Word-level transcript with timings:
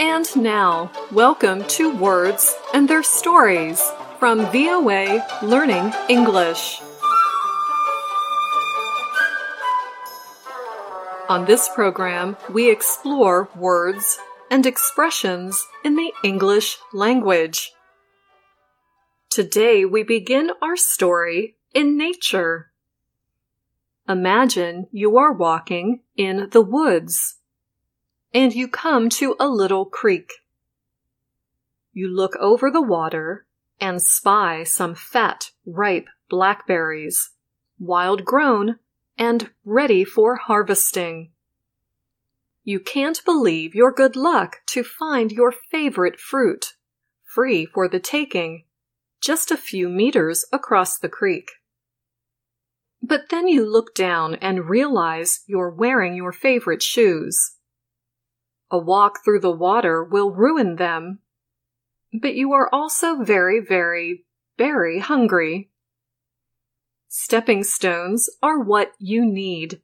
And 0.00 0.26
now, 0.34 0.90
welcome 1.12 1.62
to 1.66 1.96
Words 1.96 2.52
and 2.74 2.88
Their 2.88 3.04
Stories 3.04 3.80
from 4.18 4.40
VOA 4.50 5.24
Learning 5.40 5.92
English. 6.08 6.80
On 11.28 11.44
this 11.44 11.68
program, 11.68 12.36
we 12.52 12.68
explore 12.72 13.48
words 13.54 14.18
and 14.50 14.66
expressions 14.66 15.64
in 15.84 15.94
the 15.94 16.12
English 16.24 16.76
language. 16.92 17.72
Today 19.30 19.84
we 19.84 20.02
begin 20.02 20.50
our 20.60 20.76
story 20.76 21.54
in 21.72 21.96
nature. 21.96 22.69
Imagine 24.10 24.88
you 24.90 25.18
are 25.18 25.32
walking 25.32 26.00
in 26.16 26.48
the 26.50 26.60
woods 26.60 27.36
and 28.34 28.52
you 28.52 28.66
come 28.66 29.08
to 29.08 29.36
a 29.38 29.46
little 29.46 29.84
creek. 29.84 30.32
You 31.92 32.08
look 32.08 32.34
over 32.40 32.72
the 32.72 32.82
water 32.82 33.46
and 33.80 34.02
spy 34.02 34.64
some 34.64 34.96
fat, 34.96 35.52
ripe 35.64 36.08
blackberries, 36.28 37.30
wild 37.78 38.24
grown 38.24 38.80
and 39.16 39.50
ready 39.64 40.02
for 40.04 40.34
harvesting. 40.34 41.30
You 42.64 42.80
can't 42.80 43.24
believe 43.24 43.76
your 43.76 43.92
good 43.92 44.16
luck 44.16 44.56
to 44.70 44.82
find 44.82 45.30
your 45.30 45.52
favorite 45.52 46.18
fruit, 46.18 46.74
free 47.22 47.64
for 47.64 47.86
the 47.86 48.00
taking 48.00 48.64
just 49.20 49.52
a 49.52 49.56
few 49.56 49.88
meters 49.88 50.44
across 50.52 50.98
the 50.98 51.08
creek. 51.08 51.52
But 53.02 53.30
then 53.30 53.48
you 53.48 53.64
look 53.64 53.94
down 53.94 54.34
and 54.36 54.68
realize 54.68 55.40
you're 55.46 55.70
wearing 55.70 56.14
your 56.14 56.32
favorite 56.32 56.82
shoes. 56.82 57.56
A 58.70 58.78
walk 58.78 59.24
through 59.24 59.40
the 59.40 59.50
water 59.50 60.04
will 60.04 60.30
ruin 60.30 60.76
them. 60.76 61.20
But 62.12 62.34
you 62.34 62.52
are 62.52 62.68
also 62.72 63.22
very, 63.22 63.60
very, 63.60 64.24
very 64.58 64.98
hungry. 64.98 65.70
Stepping 67.08 67.64
stones 67.64 68.28
are 68.42 68.60
what 68.60 68.92
you 68.98 69.24
need. 69.24 69.80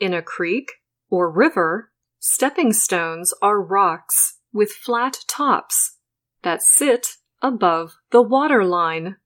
In 0.00 0.14
a 0.14 0.22
creek 0.22 0.72
or 1.10 1.30
river, 1.30 1.90
stepping 2.18 2.72
stones 2.72 3.34
are 3.42 3.60
rocks 3.60 4.38
with 4.52 4.72
flat 4.72 5.18
tops 5.26 5.98
that 6.42 6.62
sit 6.62 7.16
above 7.42 7.96
the 8.10 8.22
water 8.22 8.64
line. 8.64 9.16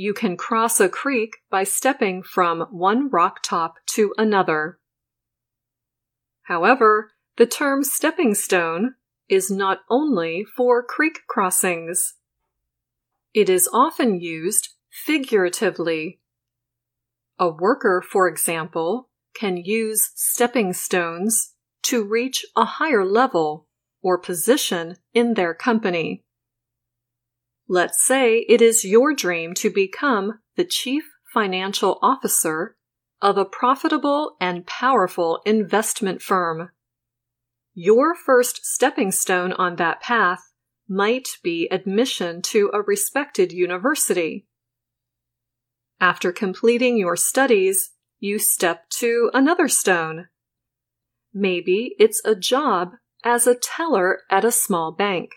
You 0.00 0.14
can 0.14 0.36
cross 0.36 0.78
a 0.78 0.88
creek 0.88 1.38
by 1.50 1.64
stepping 1.64 2.22
from 2.22 2.68
one 2.70 3.08
rock 3.08 3.42
top 3.42 3.78
to 3.94 4.14
another. 4.16 4.78
However, 6.42 7.10
the 7.36 7.46
term 7.46 7.82
stepping 7.82 8.36
stone 8.36 8.94
is 9.28 9.50
not 9.50 9.80
only 9.90 10.46
for 10.56 10.84
creek 10.84 11.22
crossings. 11.26 12.14
It 13.34 13.50
is 13.50 13.68
often 13.72 14.20
used 14.20 14.68
figuratively. 14.88 16.20
A 17.40 17.48
worker, 17.48 18.00
for 18.00 18.28
example, 18.28 19.08
can 19.34 19.56
use 19.56 20.12
stepping 20.14 20.74
stones 20.74 21.54
to 21.82 22.04
reach 22.04 22.46
a 22.54 22.64
higher 22.64 23.04
level 23.04 23.66
or 24.00 24.16
position 24.16 24.98
in 25.12 25.34
their 25.34 25.54
company. 25.54 26.22
Let's 27.70 28.02
say 28.02 28.46
it 28.48 28.62
is 28.62 28.84
your 28.84 29.12
dream 29.12 29.52
to 29.54 29.70
become 29.70 30.40
the 30.56 30.64
chief 30.64 31.04
financial 31.34 31.98
officer 32.00 32.76
of 33.20 33.36
a 33.36 33.44
profitable 33.44 34.36
and 34.40 34.66
powerful 34.66 35.42
investment 35.44 36.22
firm. 36.22 36.70
Your 37.74 38.14
first 38.14 38.64
stepping 38.64 39.12
stone 39.12 39.52
on 39.52 39.76
that 39.76 40.00
path 40.00 40.40
might 40.88 41.28
be 41.42 41.68
admission 41.70 42.40
to 42.40 42.70
a 42.72 42.80
respected 42.80 43.52
university. 43.52 44.46
After 46.00 46.32
completing 46.32 46.96
your 46.96 47.16
studies, 47.16 47.90
you 48.18 48.38
step 48.38 48.88
to 48.90 49.30
another 49.34 49.68
stone. 49.68 50.28
Maybe 51.34 51.94
it's 51.98 52.22
a 52.24 52.34
job 52.34 52.92
as 53.22 53.46
a 53.46 53.54
teller 53.54 54.20
at 54.30 54.44
a 54.44 54.52
small 54.52 54.90
bank. 54.90 55.32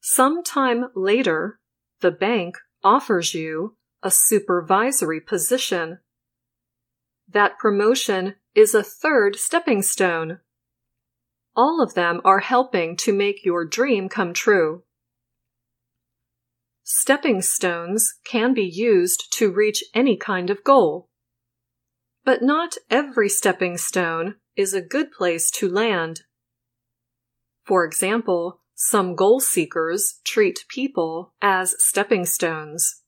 Sometime 0.00 0.86
later, 0.94 1.60
the 2.00 2.10
bank 2.10 2.56
offers 2.82 3.34
you 3.34 3.76
a 4.02 4.10
supervisory 4.10 5.20
position. 5.20 5.98
That 7.28 7.58
promotion 7.58 8.36
is 8.54 8.74
a 8.74 8.82
third 8.82 9.36
stepping 9.36 9.82
stone. 9.82 10.38
All 11.54 11.82
of 11.82 11.94
them 11.94 12.20
are 12.24 12.40
helping 12.40 12.96
to 12.98 13.12
make 13.12 13.44
your 13.44 13.66
dream 13.66 14.08
come 14.08 14.32
true. 14.32 14.84
Stepping 16.82 17.42
stones 17.42 18.14
can 18.24 18.54
be 18.54 18.64
used 18.64 19.32
to 19.34 19.52
reach 19.52 19.84
any 19.94 20.16
kind 20.16 20.48
of 20.50 20.64
goal. 20.64 21.08
But 22.24 22.42
not 22.42 22.76
every 22.88 23.28
stepping 23.28 23.76
stone 23.76 24.36
is 24.56 24.74
a 24.74 24.82
good 24.82 25.12
place 25.12 25.50
to 25.52 25.68
land. 25.68 26.22
For 27.64 27.84
example, 27.84 28.60
some 28.82 29.14
goal 29.14 29.40
seekers 29.40 30.20
treat 30.24 30.64
people 30.70 31.34
as 31.42 31.74
stepping 31.76 32.24
stones. 32.24 33.02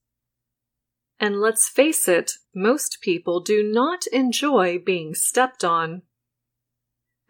And 1.19 1.41
let's 1.41 1.66
face 1.66 2.09
it, 2.09 2.33
most 2.55 2.99
people 3.00 3.41
do 3.41 3.62
not 3.62 4.06
enjoy 4.12 4.78
being 4.78 5.15
stepped 5.15 5.65
on. 5.65 6.03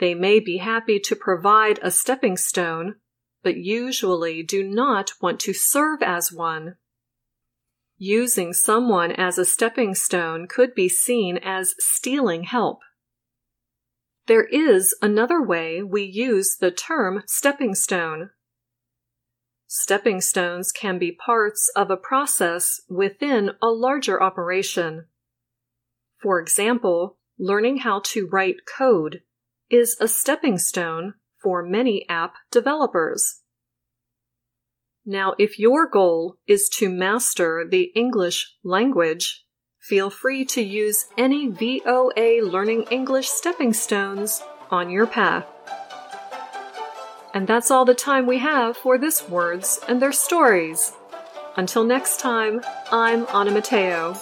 They 0.00 0.16
may 0.16 0.40
be 0.40 0.56
happy 0.56 0.98
to 0.98 1.14
provide 1.14 1.78
a 1.82 1.92
stepping 1.92 2.36
stone, 2.36 2.96
but 3.44 3.58
usually 3.58 4.42
do 4.42 4.64
not 4.64 5.12
want 5.20 5.38
to 5.40 5.52
serve 5.52 6.02
as 6.02 6.32
one. 6.32 6.74
Using 7.96 8.52
someone 8.52 9.12
as 9.12 9.38
a 9.38 9.44
stepping 9.44 9.94
stone 9.94 10.48
could 10.48 10.74
be 10.74 10.88
seen 10.88 11.38
as 11.38 11.76
stealing 11.78 12.42
help. 12.42 12.80
There 14.26 14.44
is 14.44 14.94
another 15.02 15.42
way 15.42 15.82
we 15.82 16.02
use 16.02 16.56
the 16.56 16.70
term 16.70 17.24
stepping 17.26 17.74
stone. 17.74 18.30
Stepping 19.66 20.20
stones 20.20 20.70
can 20.70 20.98
be 20.98 21.10
parts 21.12 21.68
of 21.74 21.90
a 21.90 21.96
process 21.96 22.80
within 22.88 23.52
a 23.60 23.68
larger 23.68 24.22
operation. 24.22 25.06
For 26.20 26.38
example, 26.38 27.18
learning 27.38 27.78
how 27.78 28.00
to 28.04 28.28
write 28.28 28.66
code 28.66 29.22
is 29.70 29.96
a 30.00 30.06
stepping 30.06 30.58
stone 30.58 31.14
for 31.42 31.64
many 31.64 32.08
app 32.08 32.34
developers. 32.50 33.40
Now, 35.04 35.34
if 35.36 35.58
your 35.58 35.88
goal 35.88 36.36
is 36.46 36.68
to 36.74 36.88
master 36.88 37.66
the 37.68 37.90
English 37.96 38.54
language, 38.62 39.41
feel 39.82 40.10
free 40.10 40.44
to 40.44 40.62
use 40.62 41.06
any 41.18 41.48
VOA 41.48 42.40
Learning 42.40 42.84
English 42.92 43.28
stepping 43.28 43.72
stones 43.72 44.40
on 44.70 44.88
your 44.88 45.08
path. 45.08 45.44
And 47.34 47.48
that's 47.48 47.68
all 47.68 47.84
the 47.84 47.94
time 47.94 48.26
we 48.26 48.38
have 48.38 48.76
for 48.76 48.96
this 48.96 49.28
Words 49.28 49.80
and 49.88 50.00
Their 50.00 50.12
Stories. 50.12 50.92
Until 51.56 51.82
next 51.82 52.20
time, 52.20 52.62
I'm 52.92 53.26
Anna 53.34 53.50
Matteo. 53.50 54.16